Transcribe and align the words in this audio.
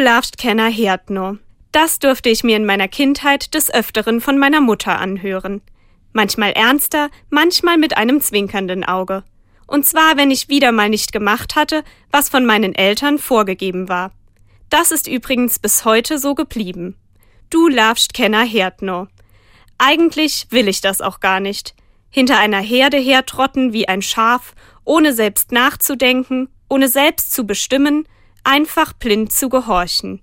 lovst 0.00 0.38
Kenner 0.38 0.68
Herd 0.68 1.10
no. 1.10 1.38
Das 1.72 1.98
durfte 1.98 2.30
ich 2.30 2.42
mir 2.42 2.56
in 2.56 2.66
meiner 2.66 2.88
Kindheit 2.88 3.54
des 3.54 3.72
Öfteren 3.72 4.20
von 4.20 4.38
meiner 4.38 4.60
Mutter 4.60 4.98
anhören. 4.98 5.62
Manchmal 6.12 6.52
ernster, 6.52 7.10
manchmal 7.28 7.76
mit 7.76 7.96
einem 7.96 8.20
zwinkernden 8.20 8.84
Auge. 8.84 9.22
Und 9.66 9.86
zwar, 9.86 10.16
wenn 10.16 10.32
ich 10.32 10.48
wieder 10.48 10.72
mal 10.72 10.88
nicht 10.88 11.12
gemacht 11.12 11.54
hatte, 11.54 11.84
was 12.10 12.28
von 12.28 12.44
meinen 12.44 12.74
Eltern 12.74 13.18
vorgegeben 13.18 13.88
war. 13.88 14.10
Das 14.68 14.90
ist 14.90 15.06
übrigens 15.06 15.60
bis 15.60 15.84
heute 15.84 16.18
so 16.18 16.34
geblieben. 16.34 16.96
Du 17.50 17.68
lovst 17.68 18.14
Kenner 18.14 18.44
Herd 18.44 18.82
no. 18.82 19.06
Eigentlich 19.78 20.48
will 20.50 20.66
ich 20.66 20.80
das 20.80 21.00
auch 21.00 21.20
gar 21.20 21.38
nicht. 21.38 21.74
Hinter 22.10 22.38
einer 22.38 22.60
Herde 22.60 22.98
hertrotten 22.98 23.72
wie 23.72 23.86
ein 23.86 24.02
Schaf, 24.02 24.54
ohne 24.84 25.12
selbst 25.12 25.52
nachzudenken, 25.52 26.48
ohne 26.68 26.88
selbst 26.88 27.32
zu 27.32 27.46
bestimmen, 27.46 28.06
einfach 28.44 28.92
blind 28.92 29.32
zu 29.32 29.48
gehorchen. 29.48 30.22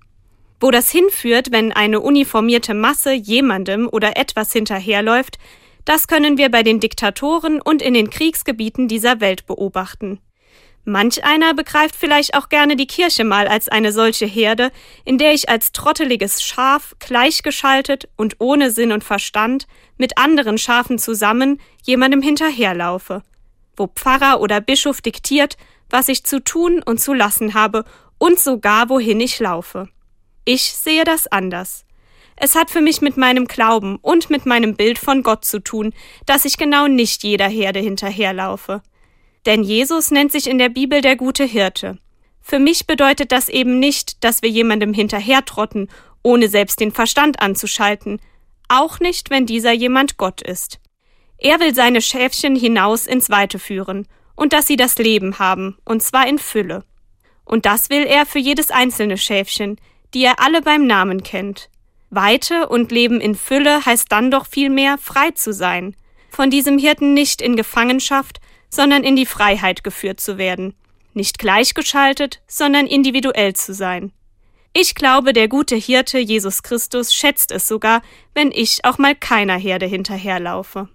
Wo 0.60 0.70
das 0.70 0.90
hinführt, 0.90 1.52
wenn 1.52 1.72
eine 1.72 2.00
uniformierte 2.00 2.74
Masse 2.74 3.12
jemandem 3.12 3.88
oder 3.90 4.16
etwas 4.16 4.52
hinterherläuft, 4.52 5.38
das 5.84 6.08
können 6.08 6.36
wir 6.36 6.50
bei 6.50 6.62
den 6.62 6.80
Diktatoren 6.80 7.62
und 7.62 7.80
in 7.80 7.94
den 7.94 8.10
Kriegsgebieten 8.10 8.88
dieser 8.88 9.20
Welt 9.20 9.46
beobachten. 9.46 10.20
Manch 10.84 11.22
einer 11.22 11.52
begreift 11.52 11.96
vielleicht 11.96 12.34
auch 12.34 12.48
gerne 12.48 12.74
die 12.74 12.86
Kirche 12.86 13.22
mal 13.22 13.46
als 13.46 13.68
eine 13.68 13.92
solche 13.92 14.24
Herde, 14.24 14.70
in 15.04 15.18
der 15.18 15.34
ich 15.34 15.48
als 15.48 15.72
trotteliges 15.72 16.42
Schaf 16.42 16.96
gleichgeschaltet 16.98 18.08
und 18.16 18.36
ohne 18.38 18.70
Sinn 18.70 18.92
und 18.92 19.04
Verstand 19.04 19.66
mit 19.98 20.16
anderen 20.16 20.56
Schafen 20.56 20.98
zusammen 20.98 21.60
jemandem 21.84 22.22
hinterherlaufe, 22.22 23.22
wo 23.76 23.86
Pfarrer 23.86 24.40
oder 24.40 24.62
Bischof 24.62 25.02
diktiert, 25.02 25.58
was 25.90 26.08
ich 26.08 26.24
zu 26.24 26.42
tun 26.42 26.82
und 26.84 27.00
zu 27.00 27.14
lassen 27.14 27.54
habe 27.54 27.84
und 28.18 28.38
sogar 28.38 28.88
wohin 28.88 29.20
ich 29.20 29.38
laufe. 29.38 29.88
Ich 30.44 30.62
sehe 30.74 31.04
das 31.04 31.26
anders. 31.26 31.84
Es 32.36 32.54
hat 32.54 32.70
für 32.70 32.80
mich 32.80 33.00
mit 33.00 33.16
meinem 33.16 33.46
Glauben 33.46 33.96
und 34.00 34.30
mit 34.30 34.46
meinem 34.46 34.76
Bild 34.76 34.98
von 34.98 35.22
Gott 35.22 35.44
zu 35.44 35.58
tun, 35.58 35.92
dass 36.24 36.44
ich 36.44 36.56
genau 36.56 36.86
nicht 36.86 37.24
jeder 37.24 37.48
Herde 37.48 37.80
hinterherlaufe. 37.80 38.82
Denn 39.46 39.62
Jesus 39.62 40.10
nennt 40.10 40.30
sich 40.30 40.48
in 40.48 40.58
der 40.58 40.68
Bibel 40.68 41.00
der 41.00 41.16
gute 41.16 41.44
Hirte. 41.44 41.98
Für 42.40 42.58
mich 42.58 42.86
bedeutet 42.86 43.32
das 43.32 43.48
eben 43.48 43.78
nicht, 43.78 44.24
dass 44.24 44.42
wir 44.42 44.48
jemandem 44.48 44.94
hinterhertrotten, 44.94 45.88
ohne 46.22 46.48
selbst 46.48 46.80
den 46.80 46.92
Verstand 46.92 47.40
anzuschalten, 47.40 48.20
auch 48.68 49.00
nicht, 49.00 49.30
wenn 49.30 49.46
dieser 49.46 49.72
jemand 49.72 50.16
Gott 50.16 50.42
ist. 50.42 50.78
Er 51.38 51.60
will 51.60 51.74
seine 51.74 52.00
Schäfchen 52.00 52.56
hinaus 52.56 53.06
ins 53.06 53.30
Weite 53.30 53.58
führen, 53.58 54.06
und 54.38 54.52
dass 54.52 54.68
sie 54.68 54.76
das 54.76 54.98
Leben 54.98 55.40
haben, 55.40 55.76
und 55.84 56.00
zwar 56.00 56.28
in 56.28 56.38
Fülle. 56.38 56.84
Und 57.44 57.66
das 57.66 57.90
will 57.90 58.04
er 58.04 58.24
für 58.24 58.38
jedes 58.38 58.70
einzelne 58.70 59.18
Schäfchen, 59.18 59.80
die 60.14 60.22
er 60.22 60.38
alle 60.38 60.62
beim 60.62 60.86
Namen 60.86 61.24
kennt. 61.24 61.68
Weite 62.08 62.68
und 62.68 62.92
Leben 62.92 63.20
in 63.20 63.34
Fülle 63.34 63.84
heißt 63.84 64.12
dann 64.12 64.30
doch 64.30 64.46
vielmehr 64.46 64.96
frei 64.96 65.32
zu 65.32 65.52
sein, 65.52 65.96
von 66.30 66.50
diesem 66.50 66.78
Hirten 66.78 67.14
nicht 67.14 67.42
in 67.42 67.56
Gefangenschaft, 67.56 68.38
sondern 68.70 69.02
in 69.02 69.16
die 69.16 69.26
Freiheit 69.26 69.82
geführt 69.82 70.20
zu 70.20 70.38
werden, 70.38 70.74
nicht 71.14 71.40
gleichgeschaltet, 71.40 72.40
sondern 72.46 72.86
individuell 72.86 73.54
zu 73.54 73.74
sein. 73.74 74.12
Ich 74.72 74.94
glaube, 74.94 75.32
der 75.32 75.48
gute 75.48 75.74
Hirte 75.74 76.20
Jesus 76.20 76.62
Christus 76.62 77.12
schätzt 77.12 77.50
es 77.50 77.66
sogar, 77.66 78.02
wenn 78.34 78.52
ich 78.52 78.84
auch 78.84 78.98
mal 78.98 79.16
keiner 79.16 79.56
Herde 79.56 79.86
hinterherlaufe. 79.86 80.86